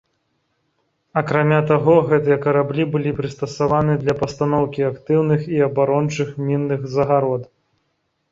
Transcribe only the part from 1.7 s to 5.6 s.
таго, гэтыя караблі былі прыстасаваны для пастаноўкі актыўных